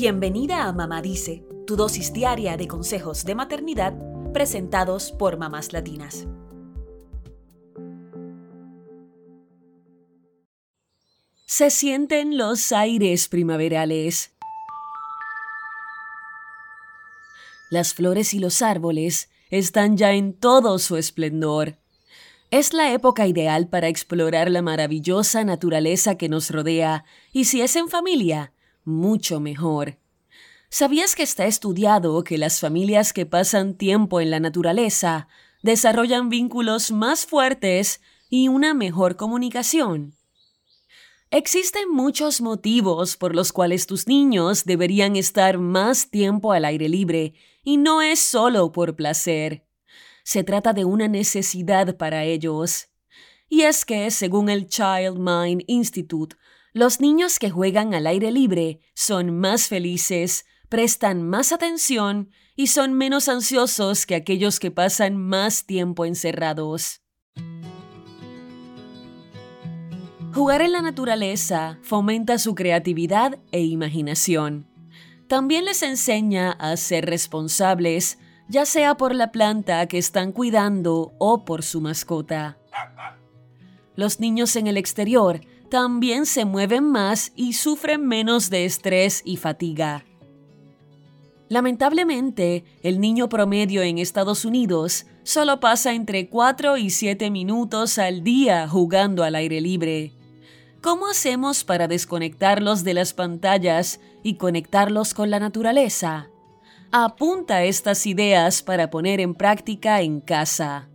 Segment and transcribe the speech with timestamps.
[0.00, 3.94] Bienvenida a Mamá Dice, tu dosis diaria de consejos de maternidad
[4.32, 6.28] presentados por mamás latinas.
[11.46, 14.30] Se sienten los aires primaverales.
[17.68, 21.76] Las flores y los árboles están ya en todo su esplendor.
[22.52, 27.74] Es la época ideal para explorar la maravillosa naturaleza que nos rodea y si es
[27.74, 28.52] en familia,
[28.88, 29.98] mucho mejor.
[30.70, 35.28] ¿Sabías que está estudiado que las familias que pasan tiempo en la naturaleza
[35.62, 40.14] desarrollan vínculos más fuertes y una mejor comunicación?
[41.30, 47.34] Existen muchos motivos por los cuales tus niños deberían estar más tiempo al aire libre
[47.62, 49.66] y no es solo por placer.
[50.24, 52.88] Se trata de una necesidad para ellos.
[53.48, 56.36] Y es que, según el Child Mind Institute,
[56.72, 62.92] los niños que juegan al aire libre son más felices, prestan más atención y son
[62.92, 67.02] menos ansiosos que aquellos que pasan más tiempo encerrados.
[70.34, 74.68] Jugar en la naturaleza fomenta su creatividad e imaginación.
[75.26, 81.44] También les enseña a ser responsables, ya sea por la planta que están cuidando o
[81.44, 82.58] por su mascota.
[83.96, 89.36] Los niños en el exterior también se mueven más y sufren menos de estrés y
[89.36, 90.04] fatiga.
[91.48, 98.22] Lamentablemente, el niño promedio en Estados Unidos solo pasa entre 4 y 7 minutos al
[98.22, 100.12] día jugando al aire libre.
[100.82, 106.28] ¿Cómo hacemos para desconectarlos de las pantallas y conectarlos con la naturaleza?
[106.92, 110.88] Apunta estas ideas para poner en práctica en casa.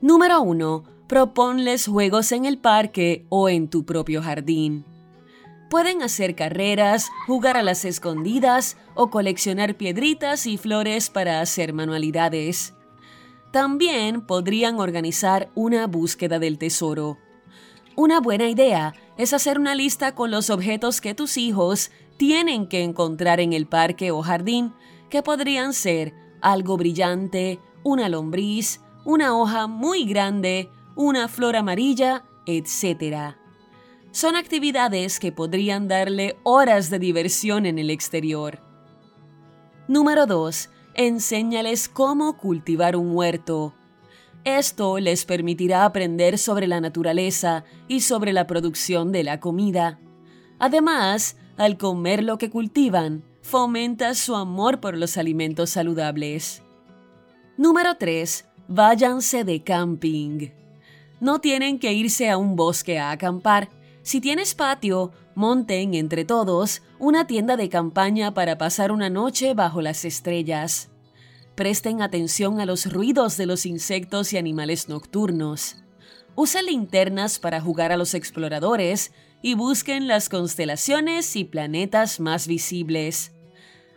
[0.00, 0.97] Número 1.
[1.08, 4.84] Proponles juegos en el parque o en tu propio jardín.
[5.70, 12.74] Pueden hacer carreras, jugar a las escondidas o coleccionar piedritas y flores para hacer manualidades.
[13.52, 17.16] También podrían organizar una búsqueda del tesoro.
[17.96, 22.82] Una buena idea es hacer una lista con los objetos que tus hijos tienen que
[22.82, 24.74] encontrar en el parque o jardín,
[25.08, 30.68] que podrían ser algo brillante, una lombriz, una hoja muy grande,
[30.98, 33.36] una flor amarilla, etc.
[34.10, 38.60] Son actividades que podrían darle horas de diversión en el exterior.
[39.86, 40.70] Número 2.
[40.94, 43.76] Enséñales cómo cultivar un huerto.
[44.42, 50.00] Esto les permitirá aprender sobre la naturaleza y sobre la producción de la comida.
[50.58, 56.64] Además, al comer lo que cultivan, fomenta su amor por los alimentos saludables.
[57.56, 58.48] Número 3.
[58.66, 60.58] Váyanse de camping.
[61.20, 63.70] No tienen que irse a un bosque a acampar.
[64.02, 69.82] Si tienes patio, monten entre todos una tienda de campaña para pasar una noche bajo
[69.82, 70.90] las estrellas.
[71.54, 75.76] Presten atención a los ruidos de los insectos y animales nocturnos.
[76.36, 79.12] Usen linternas para jugar a los exploradores
[79.42, 83.32] y busquen las constelaciones y planetas más visibles.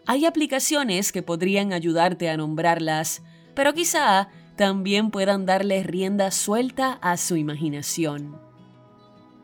[0.07, 3.21] Hay aplicaciones que podrían ayudarte a nombrarlas,
[3.53, 8.39] pero quizá también puedan darle rienda suelta a su imaginación.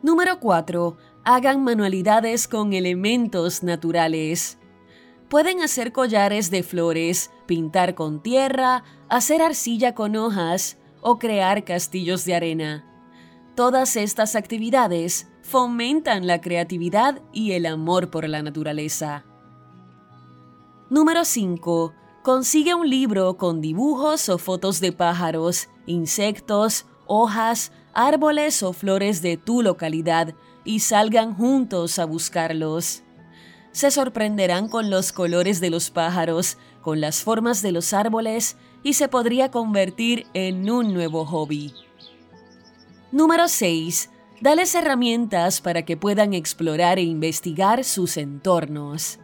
[0.02, 0.96] Número 4.
[1.24, 4.58] Hagan manualidades con elementos naturales.
[5.28, 12.24] Pueden hacer collares de flores, pintar con tierra, hacer arcilla con hojas o crear castillos
[12.24, 12.84] de arena.
[13.54, 19.24] Todas estas actividades fomentan la creatividad y el amor por la naturaleza.
[20.90, 21.92] Número 5
[22.22, 29.36] Consigue un libro con dibujos o fotos de pájaros, insectos, hojas, árboles o flores de
[29.36, 30.34] tu localidad
[30.64, 33.02] y salgan juntos a buscarlos.
[33.72, 38.94] Se sorprenderán con los colores de los pájaros, con las formas de los árboles y
[38.94, 41.72] se podría convertir en un nuevo hobby.
[43.12, 44.10] Número 6.
[44.40, 49.18] Dales herramientas para que puedan explorar e investigar sus entornos.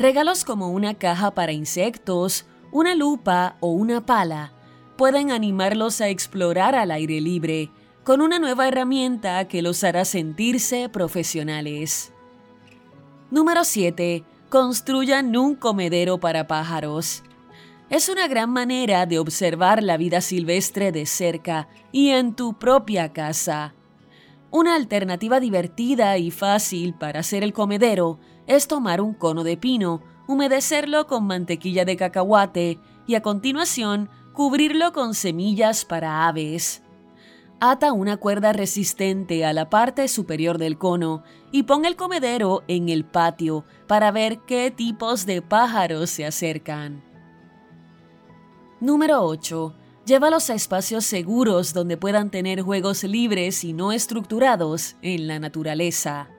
[0.00, 4.54] Regalos como una caja para insectos, una lupa o una pala
[4.96, 7.70] pueden animarlos a explorar al aire libre
[8.02, 12.14] con una nueva herramienta que los hará sentirse profesionales.
[13.30, 14.24] Número 7.
[14.48, 17.22] Construyan un comedero para pájaros.
[17.90, 23.12] Es una gran manera de observar la vida silvestre de cerca y en tu propia
[23.12, 23.74] casa.
[24.50, 28.18] Una alternativa divertida y fácil para hacer el comedero
[28.50, 34.92] es tomar un cono de pino, humedecerlo con mantequilla de cacahuate y a continuación cubrirlo
[34.92, 36.82] con semillas para aves.
[37.60, 42.88] Ata una cuerda resistente a la parte superior del cono y pon el comedero en
[42.88, 47.04] el patio para ver qué tipos de pájaros se acercan.
[48.80, 49.76] Número 8.
[50.06, 56.30] Llévalos a espacios seguros donde puedan tener juegos libres y no estructurados en la naturaleza.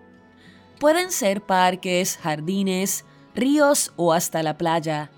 [0.82, 3.06] Pueden ser parques, jardines,
[3.36, 5.12] ríos o hasta la playa.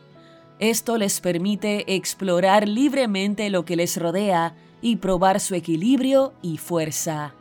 [0.59, 7.33] Esto les permite explorar libremente lo que les rodea y probar su equilibrio y fuerza.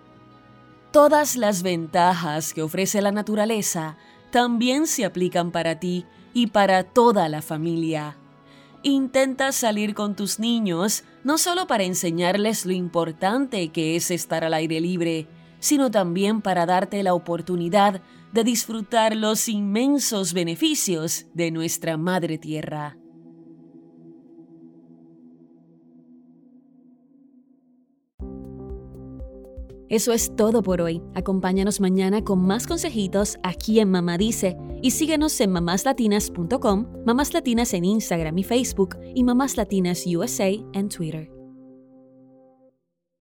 [0.92, 3.96] Todas las ventajas que ofrece la naturaleza
[4.30, 8.16] también se aplican para ti y para toda la familia.
[8.84, 14.54] Intenta salir con tus niños no solo para enseñarles lo importante que es estar al
[14.54, 15.26] aire libre,
[15.62, 22.98] sino también para darte la oportunidad de disfrutar los inmensos beneficios de nuestra Madre Tierra.
[29.88, 31.00] Eso es todo por hoy.
[31.14, 37.72] Acompáñanos mañana con más consejitos aquí en Mamá Dice y síguenos en mamáslatinas.com, Mamás Latinas
[37.72, 41.41] en Instagram y Facebook y Mamás Latinas USA en Twitter.